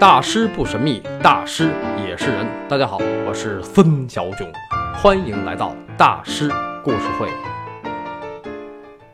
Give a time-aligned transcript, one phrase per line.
[0.00, 1.72] 大师不神秘，大师
[2.06, 2.46] 也是人。
[2.68, 4.48] 大家好，我是孙小囧，
[4.94, 6.48] 欢迎来到大师
[6.84, 7.28] 故事会。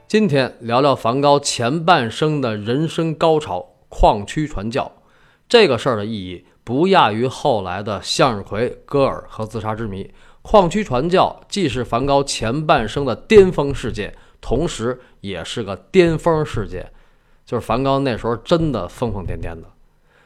[0.07, 4.93] 今天聊聊梵高前半生的人生高潮——矿区传教。
[5.49, 10.13] 这个事儿的意义不亚于后来的向日葵、戈尔和自杀之谜。
[10.43, 16.93] 矿区传教既是梵高前半生的巅峰事件，同时也是个巅峰事件，
[17.47, 19.74] 就是梵高那时候真的疯疯癫癫的。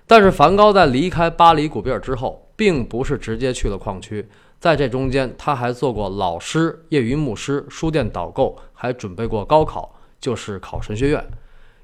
[0.09, 4.27] 但是梵高在离开巴黎古比尔之后，并不是直接去了矿区，
[4.59, 11.23] 在这中间他还做过老师、业余牧师、书店导购，还准备过高考，就是考神学院。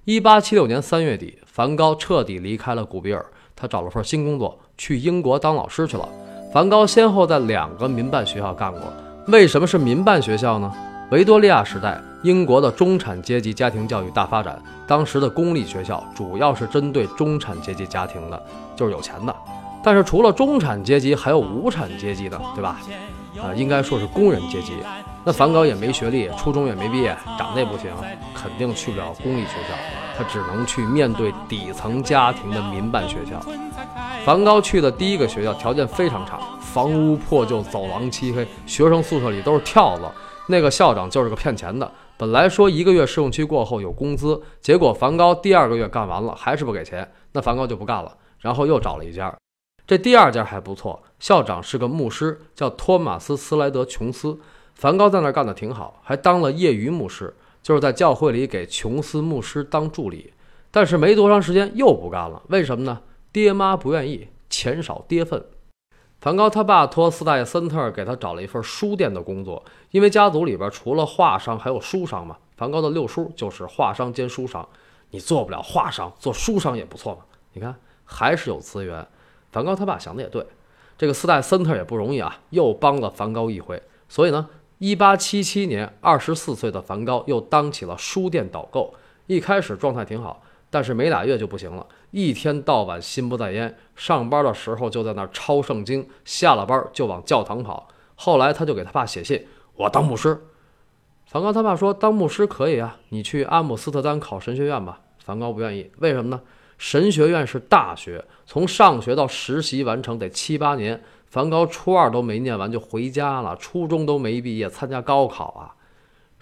[0.07, 3.25] 一八七六年三月底，梵高彻底离开了古比尔，
[3.55, 6.09] 他找了份新工作，去英国当老师去了。
[6.51, 8.81] 梵高先后在两个民办学校干过，
[9.29, 10.73] 为什么是民办学校呢？
[11.11, 14.61] 维多利亚时代，英国的中产阶级家庭教育大发展。
[14.87, 18.43] 当时的公立学校主要是针对中产阶级家庭的，
[18.75, 19.35] 就是有钱的。
[19.83, 22.81] 但是除了中产阶级，还有无产阶级的，对吧？
[23.39, 24.73] 啊，应该说是工人阶级。
[25.25, 27.91] 那梵高也没学历，初中也没毕业，长得也不行，
[28.35, 29.75] 肯定去不了公立学校。
[30.17, 33.39] 他只能去面对底层家庭的民办学校。
[34.25, 40.11] 梵高去的第一个学校条件非常差，房屋破旧，走廊漆黑，学生宿舍里都是跳蚤。
[40.47, 49.35] 那个校长就是个骗钱的，本来说一个月试用期过后有工资，结果梵高第二个月干完了还是不给钱，那梵高就不干了，然后又找了一家，
[49.87, 54.39] 这第二家还不错，校长是个牧师，叫托马斯·斯莱德·琼斯，
[54.75, 60.33] 梵高在那儿干得挺好，还当了业余牧师，就是在教会里给琼斯牧师当助理，
[60.71, 63.01] 但是没多长时间又不干了，为什么呢？
[63.33, 65.43] 爹妈不愿意，钱少爹份。
[66.25, 72.39] 梵高他爸托斯大爷森特给他找了一份书店的工作，因为家族里边除了画商还有书商嘛。
[72.57, 74.67] 梵高的六叔就是画商兼书商，
[75.11, 77.19] 你做不了画商，做书商也不错嘛。
[77.53, 79.07] 你看还是有资源。
[79.53, 80.47] 梵高他爸想的也对，
[80.97, 83.83] 这个斯代森特也不容易啊，又帮了梵高一回。
[84.09, 84.49] 所以呢，
[84.79, 88.95] 一八七七年，二十四岁的梵高又当起了书店导购，
[89.27, 90.41] 一开始状态挺好。
[90.75, 93.77] 但是没俩月就不行了，一天到晚心不在焉。
[93.95, 97.87] 上班的时候就在那儿抄圣经，下了班就往教堂跑。
[98.17, 99.47] 后来他就给他爸写信
[99.79, 100.37] ：“我当牧师。”
[101.27, 106.41] 梵高他爸说：“当牧师可以啊，你去阿姆斯特丹考神学院吧。”梵高不愿意，为什么呢？
[106.77, 111.01] 神学院是大学，从上学到实习完成得七八年。
[111.29, 115.77] 梵高初二都没念完就回家了，初中都没毕业参加高考啊。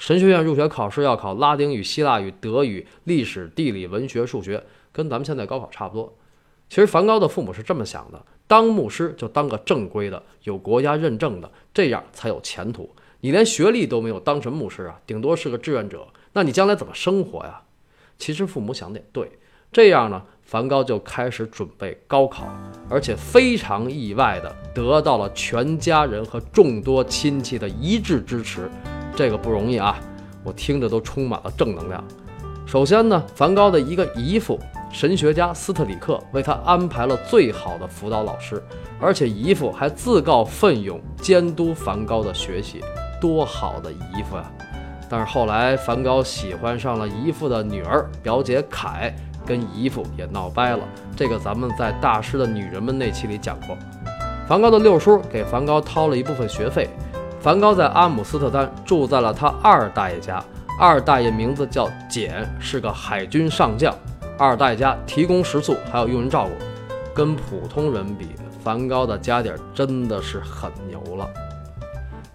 [0.03, 6.13] 神学院入学考试要考拉丁语、希腊语、德语、历史、地理、文学、数学，跟咱们现在高考差不多。
[6.69, 12.91] 其实梵高的父母是这么想的：当牧师就当个正规的、有国家认证的，这样才有前途。
[13.21, 14.99] 你连学历都没有，当什么牧师啊？
[15.07, 17.63] 顶多是个志愿者，那你将来怎么生活呀？
[18.19, 19.31] 其实父母想的也对。
[19.71, 22.53] 这样呢，梵高就开始准备高考，
[22.91, 28.69] 而且非常意外的得到了全家人和众多亲戚的一致支持。
[29.15, 29.99] 这个不容易啊，
[30.43, 32.03] 我听着都充满了正能量。
[32.67, 34.59] 首先呢，梵高的一个姨父，
[34.91, 38.63] 神学家斯特里克为他安排了最好的辅导老师，
[38.99, 42.81] 而且姨父还自告奋勇监督梵高的学习，
[43.21, 44.51] 多好的姨父呀！
[45.11, 50.83] 但是后来梵高喜欢上了姨父的女儿表姐凯，跟姨父也闹掰了。
[51.15, 53.77] 这个咱们在大师的女人们那期里讲过。
[54.49, 56.89] 梵高的六叔给梵高掏了一部分学费。
[57.43, 60.41] 梵高在阿姆斯特丹住在了他二大爷家，
[60.79, 63.93] 二大爷名字叫简，是个海军上将。
[64.39, 66.53] 二大爷家提供食宿，还有佣人照顾，
[67.13, 68.29] 跟普通人比，
[68.63, 71.29] 梵高的家底儿真的是很牛了。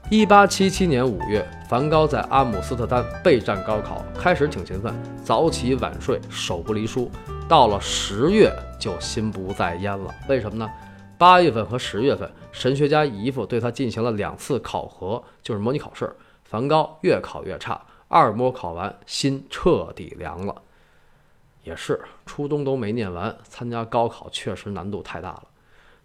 [0.09, 7.09] 一八七七年五月，梵高在阿姆斯特丹备战高考，开始挺勤奋，早起晚睡，手不离书。
[7.47, 10.69] 到了十月就心不在焉了，为什么呢？
[11.17, 16.15] 八月份和十月份，神学家姨父对他进行了两次考核，就是模拟考试。
[16.43, 20.61] 梵高越考越差，二模考完，心彻底凉了。
[21.63, 25.43] 也是，初中都没念完，参加高考确实难度太大了。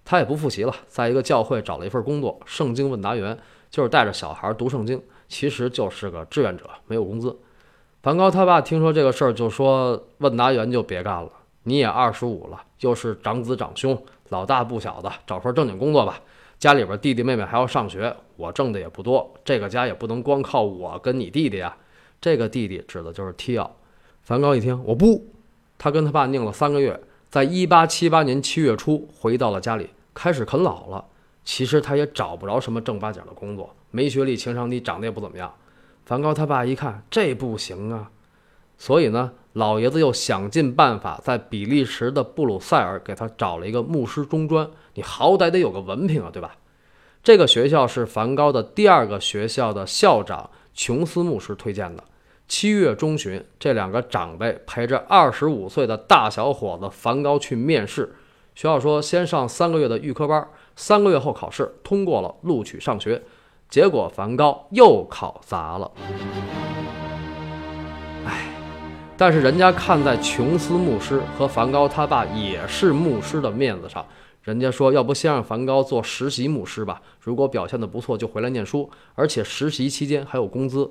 [0.05, 3.39] 他也不复习了，在一个教会找了一份工作，圣经问答员，
[3.71, 7.39] 就是带着小孩读圣经，其实就是个志愿者，没有工资。
[8.03, 11.31] 梵高他爸听说这个事儿，就说问答员就别干了，
[11.65, 14.01] 你也二十五了，又是长子长兄。
[14.29, 16.21] 老大不小的，找份正经工作吧。
[16.59, 21.77] 家里边弟弟妹妹还要上学，我挣的也不多，这个家也不能光靠我跟你弟弟啊。
[22.21, 23.77] 这个弟弟指的就是提奥。
[24.23, 25.27] 梵高一听，我不。
[25.77, 26.99] 他跟他爸拧了三个月，
[27.29, 31.05] 在一八七八年七月初回到了家里，开始啃老了。
[31.45, 35.53] 其实他也找不着什么正八经的工作，没学历，情商低，长得也不怎么样。
[36.07, 38.09] 梵高他爸一看，这不行啊，
[38.83, 46.57] 所以呢，老爷子又想尽办法在比利时的布鲁塞尔给他找了一个牧师中专，你好歹得有个文凭啊，对吧？
[47.23, 52.03] 这个学校是梵高的第二个学校的校长琼斯牧师推荐的。
[52.49, 58.13] 七月中旬，这两个长辈陪着二十五岁的大小伙子梵高去面试。
[58.57, 60.45] 学校说先上三个月的预科班，
[60.75, 63.23] 三个月后考试，通过了录取上学。
[63.71, 65.89] 结果梵高又考砸了。
[69.23, 74.05] 但是人家看在琼斯牧师和梵高他爸也是牧师的面子上。
[74.43, 77.01] 人家说，要不先让梵高做实习牧师吧？
[77.21, 80.91] 如果表现得不错，就回来念书，而且实习期间还有工资。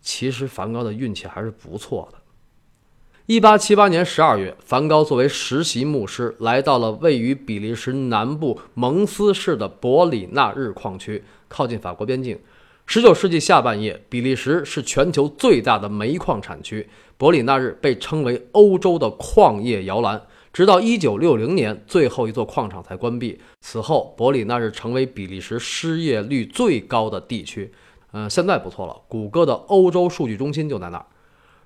[0.00, 2.16] 其实梵高的运气还是不错的。
[3.26, 12.38] 一八七八年十二月，梵高作为实习牧师来到了位于比利时南部蒙斯市的伯里纳日矿区，靠近法国边境。
[12.92, 20.20] 十九世纪下半叶，比利时是全球最大的煤矿产区，伯里纳日被称为欧洲的矿业摇篮。
[20.52, 23.38] 直到一九六零年，最后一座矿场才关闭。
[23.60, 27.70] 此后，伯里纳日成为比利时失业率最高的地区。
[28.10, 31.06] 嗯，现在不错了，谷歌的欧洲数据中心就在那儿。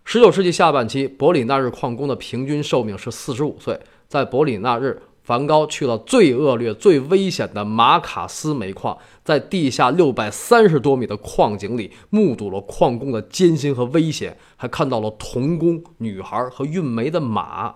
[0.04, 3.80] 十九世纪下半期，伯里纳日矿工的平均寿命是四十五岁。
[4.06, 17.74] 在伯里纳日，梵高去了最恶劣、最危险的马卡斯煤矿，在地下六百三十多米的矿井里，目睹了矿工的艰辛和危险，还看到了童工、女孩和运煤的马。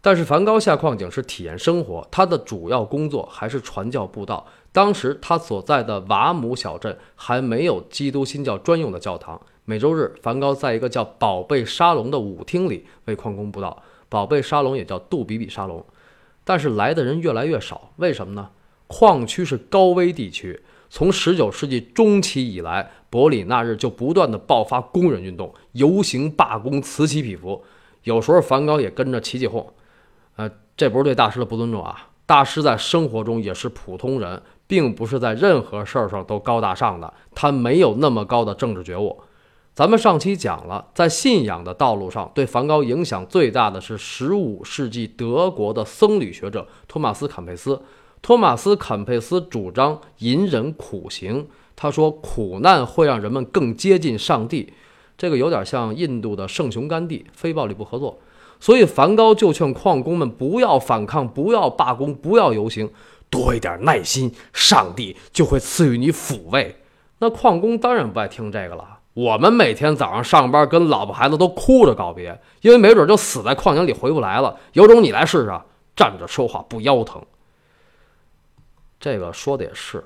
[0.00, 4.46] 但是梵高下矿井是体验生活，他的主要工作还是传教布道。
[4.72, 9.40] 当时他所在的瓦姆小镇还没有基督新教专用的教堂。
[9.66, 13.82] 每周日，梵高在一个叫“宝贝沙龙”的舞厅里为矿工布道。
[14.10, 15.82] 宝贝沙龙也叫杜比比沙龙，
[16.44, 17.90] 但是来的人越来越少。
[17.96, 18.50] 为什么呢？
[18.86, 20.60] 矿区是高危地区，
[20.90, 27.64] 从十九世纪中期以来，伯里纳日就不断的爆发工人运动，游行罢工，此起彼伏。
[28.02, 29.66] 有时候梵高也跟着起起哄。
[30.36, 32.10] 呃，这不是对大师的不尊重啊！
[32.26, 39.18] 大师在生活中也是普通人，并不是在任何事儿上都高大上的，他没有那么高的政治觉悟。
[39.74, 47.82] 咱们上期讲了，在信仰的道路上，对梵高影响最大的是15世纪德国的僧侣学者托马斯·坎佩斯。
[48.22, 54.72] 托马斯·坎佩斯主张隐忍苦行，他说苦难会让人们更接近上帝。
[55.18, 58.20] 这个有点像印度的圣雄甘地，非暴力不合作。
[58.60, 62.88] 所以，梵高就劝矿工们不要反抗，不要罢工，不要游行，
[63.28, 66.76] 多一点耐心，上帝就会赐予你抚慰。
[67.18, 68.93] 那矿工当然不爱听这个了。
[69.14, 74.56] 我们每天早上上班，跟老婆孩子都哭着告别，因为没准就死在矿井里回不来了。
[74.72, 75.52] 有种你来试试，
[75.94, 77.22] 站着说话不腰疼。
[78.98, 80.02] 这个说的也是，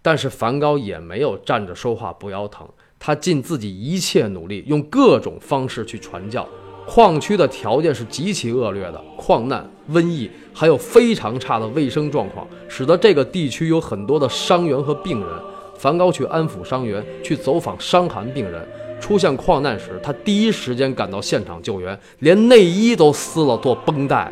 [0.00, 2.66] 但是梵高也没有站着说话不腰疼，
[2.98, 6.48] 他尽自己一切努力，用各种方式去传教。
[6.86, 15.28] 矿区的条件是极其恶劣的，矿难、瘟疫，还有非常差的卫生状况，使得这个地区有很多的伤员和病人。
[15.78, 18.60] 梵高去安抚伤员，去走访伤寒病人。
[19.00, 24.30] 出现矿难时，他第一时间赶到现场救援，连内衣都撕了做绷带。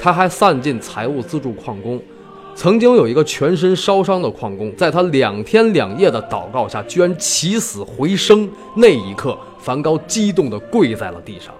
[0.00, 2.00] 他还散尽财物资助矿工。
[2.54, 8.50] 曾经有一个全身烧伤的矿工，在他两天两夜的祷告下，居然起死回生。
[8.74, 11.54] 那一刻，梵高激动地跪在了地上。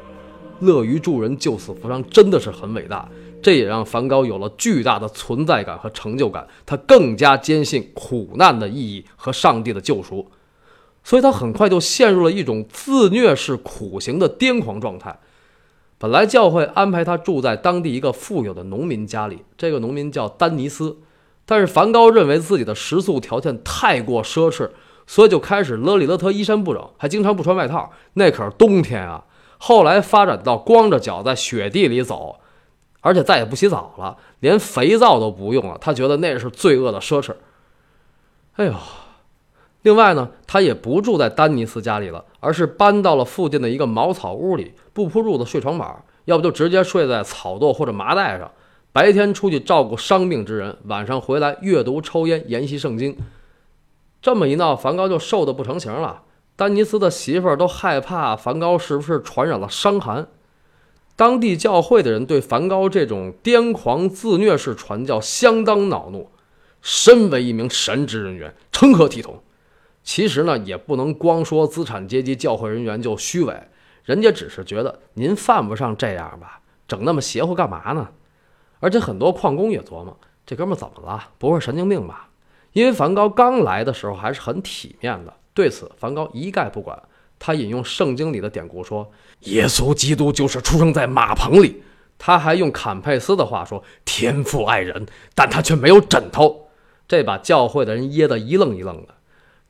[0.59, 3.09] 乐于助人、救死扶伤，真的是很伟大。
[3.43, 6.47] 这也让梵高有了巨大的存在感和成就感。
[6.67, 10.31] 他更加坚信苦难的意义和上帝的救赎，
[11.03, 15.19] 所以他很快就陷入了一种自虐式苦行的癫狂状态。
[15.99, 20.99] 本来教会安排他住在当地一个富有的农民家里，这个农民叫丹尼斯。
[21.45, 24.71] 但是梵高认为自己的食宿条件太过奢侈，
[25.07, 27.91] 所以就开始勒里勒特、衣衫不整，还经常不穿外套。
[28.13, 29.25] 那可是冬天啊！
[29.57, 32.39] 后来发展到光着脚在雪地里走，
[33.01, 35.79] 而且再也不洗澡了，连肥皂都不用了。
[35.81, 37.33] 他觉得那是罪恶的奢侈。
[38.57, 38.75] 哎呦，
[39.83, 48.51] 另外呢，他也不住在丹尼斯家里了，而是搬到了附近的一个茅草屋里，不铺褥子睡床板，要不就直接睡在草垛或者麻袋上。
[48.93, 53.17] 白天出去照顾伤病之人，晚上回来阅读、抽烟、研习圣经。
[54.21, 56.23] 这么一闹，梵高就瘦得不成形了。
[56.57, 60.27] 丹尼斯的媳妇儿都害怕梵高是不是传染了伤寒。
[61.19, 66.31] 当地教会的人对梵高这种癫狂自虐式传教相当恼怒。
[66.81, 69.43] 身为一名神职人员，成何体统？
[70.05, 73.69] 其实呢，也不能光说资产阶级教会人员就虚伪，
[74.05, 78.11] 人家只是觉得您犯不上这样吧，整那么邪乎干嘛呢？
[78.79, 81.31] 而且很多矿工也琢磨，这哥们怎么了？
[81.37, 82.29] 不会神经病吧？
[82.73, 85.35] 因为梵高刚来的时候还是很体面的。
[85.53, 86.97] 对此，梵高一概不管。
[87.39, 89.11] 他引用圣经里的典故说
[89.45, 91.83] ：“耶稣基督就是出生在马棚里。”
[92.19, 96.69] 他还用坎佩斯的话说：“天父爱人，但他却没有枕头。”
[97.07, 99.15] 这把教会的人噎得一愣一愣的。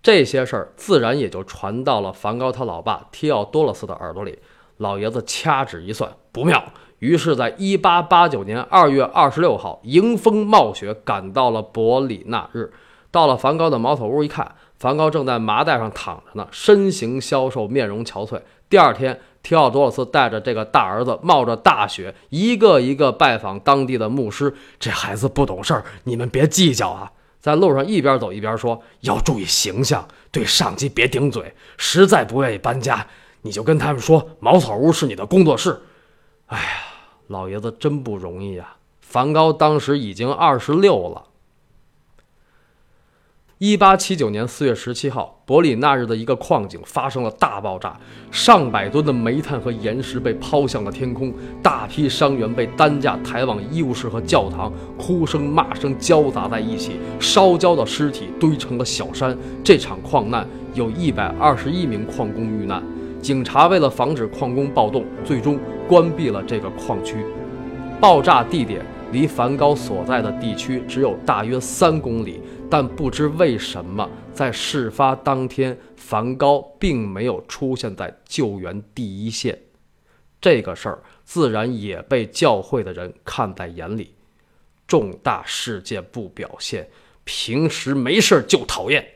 [0.02, 4.38] 这些事儿自然也就传到了梵高他老爸提奥多洛斯的耳朵里。
[4.78, 12.72] 老爷子掐指一算，不妙，于是，在一八八九年二月二十六号，迎风冒雪赶到了伯里纳日。
[13.10, 18.40] 到了梵高的茅草屋一看，梵高正在麻袋上躺着呢，身形消瘦，面容憔悴。
[18.68, 24.54] 第二天，提奥多洛斯带着这个大儿子，冒着大雪，一个一个拜访当地的牧师。
[24.78, 27.10] 这孩子不懂事儿，你们别计较啊。
[27.40, 31.54] 在路上一边走一边说：“要注意形象，对上级别顶嘴。
[31.76, 33.06] 实在不愿意搬家，
[33.42, 35.80] 你就跟他们说茅草屋是你的工作室。”
[36.46, 36.64] 哎呀，
[37.26, 38.76] 老爷子真不容易呀！
[39.00, 41.24] 梵高当时已经二十六了。
[43.58, 47.98] 一八七九年四月十七号，伯里纳日的一个矿井发生了大爆炸，
[48.30, 59.36] 上百吨的煤炭和岩石被抛向了天空，大批伤员被担架抬往医务室和教堂，哭声骂声交杂在一起，烧焦的尸体堆成了小山。
[59.64, 62.80] 这场矿难有一百二十一名矿工遇难，
[63.20, 67.16] 警察为了防止矿工暴动，最终关闭了这个矿区。
[68.00, 72.40] 爆炸地点离梵高所在的地区只有大约三公里。
[72.70, 79.58] 但不知为什么，在事发当天，梵高并没有出现在救援第一线。
[80.40, 84.14] 这个事儿自然也被教会的人看在眼里。
[84.86, 86.88] 重大事件不表现，
[87.24, 89.06] 平时没事儿就讨厌。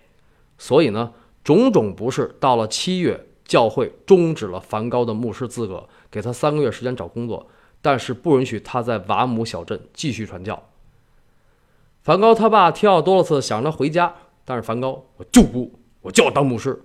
[0.57, 1.13] 所以呢，
[1.45, 2.35] 种种不是。
[2.41, 7.47] 到了七月，教会终止了梵高的牧师资格，给他三个月时间找工作，
[7.83, 10.71] 但是不允许他在瓦姆小镇继续传教。
[12.01, 16.83] 梵高他爸提奥多洛斯想让他回家，但是梵高我就不，我就要当牧师。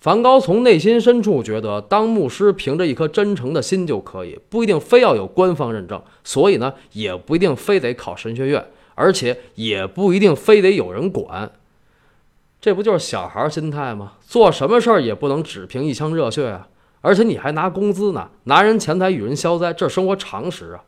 [0.00, 8.64] 梵高从内心深处觉得，当牧师凭着一颗真诚的心就可以，不一定非要有官方认证，所以呢，也不一定非得考神学院，
[8.94, 11.50] 而且也不一定非得有人管。
[12.60, 14.14] 这不就是小孩心态吗？
[14.20, 16.68] 做什么事儿也不能只凭一腔热血啊！
[17.00, 20.84] 而且你还拿工资呢，拿人钱财与人消灾，这生活常识啊。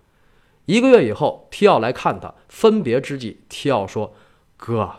[0.67, 2.33] 一个月以后，提奥来看他。
[2.49, 4.15] 分别之际，提奥说
[4.57, 4.91] ：“哥，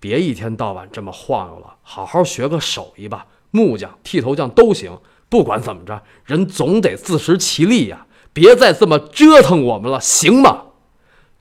[0.00, 4.98] 别一天到晚这么晃悠了，好好学个手艺吧，木匠、剃头匠都行。
[5.28, 8.06] 不管怎么着，人总得自食其力呀！
[8.32, 10.62] 别再这么折腾我们了，行吗？”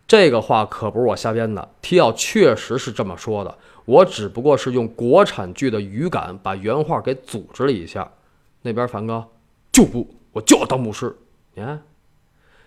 [0.06, 3.58] 这个话可不是我瞎编的，提奥确实是这么说的。
[3.86, 8.12] 我只不过是用国产剧的语感把原话给组织了一下。
[8.64, 9.32] 那边梵高
[9.72, 11.16] 就不，我就要当牧师。
[11.54, 11.84] 你看。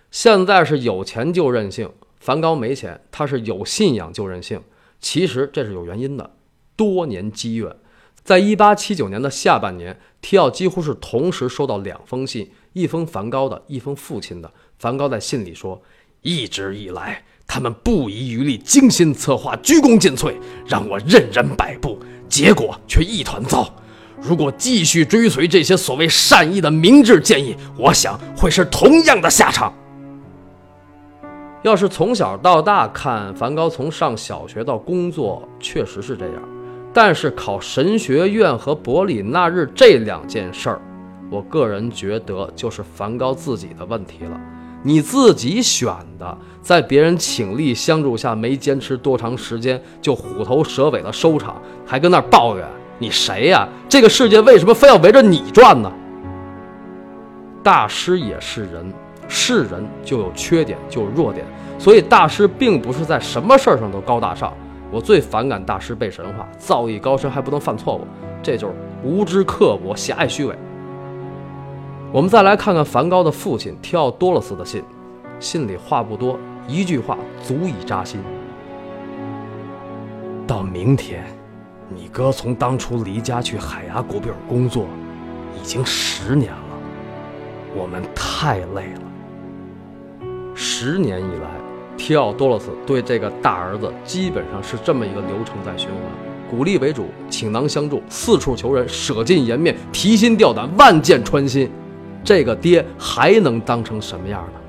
[0.09, 4.63] 现在是有钱就任性，梵高没钱，他是有信仰就任性。
[5.01, 6.31] 其实这是有原因的，
[6.77, 7.75] 多年积怨。
[8.23, 14.49] 在一八七九年的下半年，提奥几乎是同时收到两封信，一封梵高的，一封父亲的。
[14.79, 15.81] 梵高在信里说
[16.23, 20.33] ：“一直以来，他们不遗余力，精心策划，鞠躬尽瘁，
[20.65, 21.99] 让我任人摆布，
[22.29, 23.73] 结果却一团糟。
[24.21, 29.73] 如果继续追随这些所谓善意的明智建议，我想会是同样的下场。”
[31.63, 36.35] 要是从小到大看梵高，从上小学到工作，确实是这样。
[36.93, 40.81] 但是考神学院和伯里纳日这两件事儿，
[41.29, 44.39] 我个人觉得就是梵高自己的问题了。
[44.83, 52.65] 你自己选的，在别人倾力相助下，没坚持多长时间就虎头蛇尾的收场，还跟那儿抱怨，
[52.99, 53.67] 你谁呀？
[53.87, 55.91] 这个世界为什么非要围着你转呢？
[57.63, 58.93] 大师也是人。
[59.29, 61.45] 是人就有缺点，就有弱点，
[61.77, 64.53] 所以大师并不是在什么事儿上都高大上。
[64.89, 68.07] 我最反感大师被神话，造诣高深还不能犯错误，
[68.41, 68.73] 这就是
[69.03, 70.55] 无知刻薄、狭隘虚伪。
[72.13, 74.81] 我们再来看看梵高的父亲提奥多洛斯的信，
[75.41, 78.21] 信里话不多，一句话足以扎心。
[80.47, 81.25] 到明天，
[81.89, 84.87] 你哥从当初离家去海牙古比尔工作，
[85.55, 86.59] 已经十年了，
[87.73, 89.01] 我们太累了。
[90.53, 91.49] 十年以来，
[91.95, 95.97] 提奥多洛斯对这个大儿子基本上是这么一个流程在循环：
[96.49, 101.71] 鼓励为主，倾囊相助，四处求人，舍尽颜面，提心吊胆，万箭穿心。
[102.23, 104.59] 这个爹还能当成什么样呢？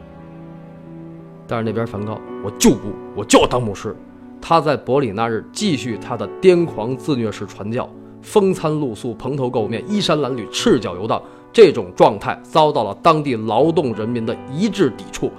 [1.49, 3.97] 但是那边梵高，我就不，我就要当牧师。
[4.40, 7.88] 他在伯里那日继续他的癫狂自虐式传教，
[8.23, 11.21] 风餐露宿，蓬头垢面，衣衫褴褛，赤脚游荡。
[11.50, 15.33] 这种状态遭到了当地劳动人民的一致抵触。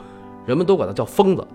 [0.45, 1.47] 人们都管他叫疯子，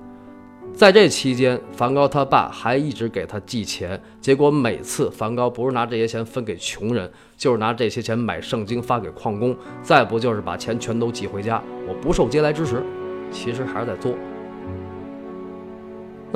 [0.72, 11.60] 在这期间，梵高他爸还一直给他寄钱，结果每次梵高不是拿这些钱分给穷人，就是拿这些钱买圣经发给矿工，再不就是把钱全都寄回家。
[11.88, 12.82] 我不受嗟来之食，
[13.32, 14.14] 其实还是在作。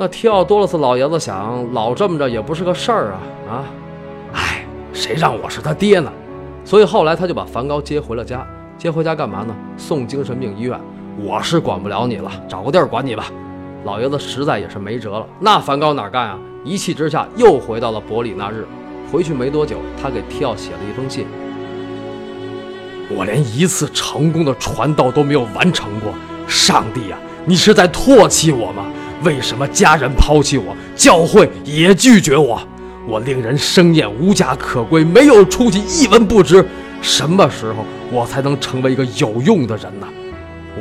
[0.01, 3.19] 那提奥多洛斯老爷子想，老这么着也不是个事儿啊
[3.51, 3.65] 啊！
[4.31, 6.09] 哎，谁让我是他爹呢？
[6.63, 8.47] 所以后来他就把梵高接回了家。
[8.77, 9.53] 接回家干嘛呢？
[9.75, 10.79] 送精神病医院。
[11.17, 13.25] 我是管不了你了，找个地儿管你吧。
[13.83, 15.27] 老爷子实在也是没辙了。
[15.37, 16.39] 那梵高哪干啊？
[16.63, 18.65] 一气之下又回到了伯里纳日。
[19.11, 21.27] 回去没多久，他给提奥写了一封信：
[23.09, 26.13] 我连一次成功的传道都没有完成过。
[26.47, 28.85] 上帝啊，你是在唾弃我吗？
[29.23, 32.61] 为什么家人抛弃我，教会也拒绝我？
[33.07, 36.65] 我令人生厌，无家可归，没有出息，一文不值。
[37.01, 40.07] 什么时候我才能成为一个有用的人呢？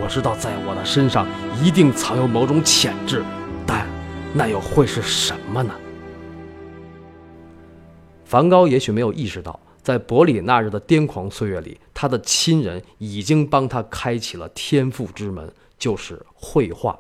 [0.00, 1.26] 我知道在我的身上
[1.62, 3.24] 一定藏有某种潜质，
[3.66, 3.86] 但
[4.34, 5.74] 那又会是什么呢？
[8.24, 16.98] 梵高也许没有意识到，在伯里那日的癫狂岁月里，他的亲人已经帮他开启了天赋之门，就是绘画。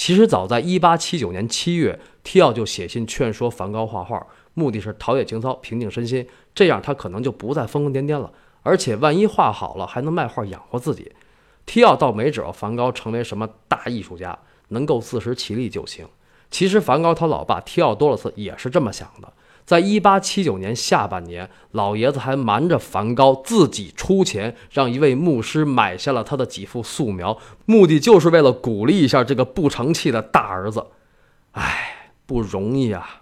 [0.00, 8.32] 其实早在1879年7月，提奥就写信劝说梵高画画，目的是陶冶情操、平静身心，这样他可能就不再疯疯癫癫了。
[8.62, 11.12] 而且万一画好了，还能卖画养活自己。
[11.66, 14.38] 提奥倒没指望梵高成为什么大艺术家，
[14.68, 16.08] 能够自食其力就行。
[16.50, 19.30] 其实梵高他老爸提奥多洛斯也是这么想的。
[19.70, 30.86] 在一八七九年下半年，老爷子还瞒着梵高自己出钱，让一位牧师买下了他的几幅素描，目的就是为了鼓励一下这个不成器的大儿子。
[31.52, 33.19] 唉，不容易啊。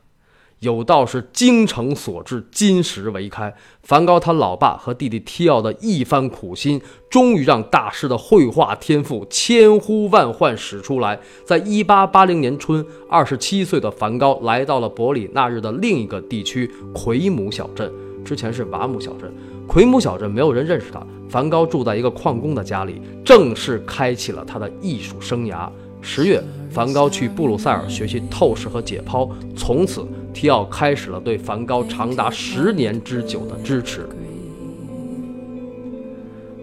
[0.61, 3.55] 有道是精诚所至，金石为开。
[3.83, 11.21] 梵高他老爸和弟弟提奥的一番苦心，终于让大师的绘画天赋千呼万唤始出来。
[11.45, 17.93] 在一八八零年春，二十七岁的梵高来到了伯里纳日的另一个地区奎姆小镇，
[18.25, 19.33] 之前是瓦姆小镇。
[19.69, 21.00] 奎姆小镇没有人认识他。
[21.29, 25.71] 梵高住在一个矿工的家里，正式开启了他的艺术生涯。
[26.00, 30.05] 十月，梵高去布鲁塞尔学习透视和解剖，从此。
[30.32, 34.08] 提奥开始了对梵高长达十年之久的支持。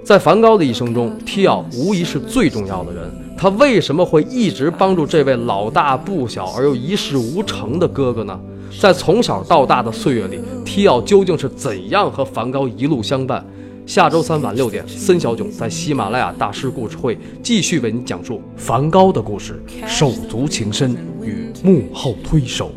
[0.03, 3.09] 在梵高的一生中，提奥无疑是最重要的人。
[3.37, 8.39] 他为什么会一直帮助这位老大不小而又一事无成的哥哥呢？
[8.79, 13.45] 在从小到大的岁月里，提奥究竟是怎样和梵高一路相伴？
[13.85, 22.71] 下周三晚六点，森小囧在喜马拉雅大师故事会继续为你讲述梵高的故事，手足情深与幕后推手。